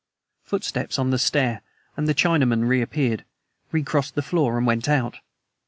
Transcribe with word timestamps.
Footsteps 0.45 0.97
on 0.97 1.11
the 1.11 1.19
stair, 1.19 1.61
and 1.95 2.07
the 2.07 2.15
Chinaman 2.15 2.67
reappeared, 2.67 3.23
recrossed 3.71 4.15
the 4.15 4.23
floor, 4.23 4.57
and 4.57 4.65
went 4.65 4.89
out. 4.89 5.19